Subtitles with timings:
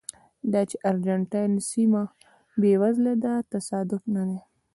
[0.51, 2.03] دا چې ارجنټاین سیمه
[2.61, 4.39] بېوزله ده تصادف نه دی.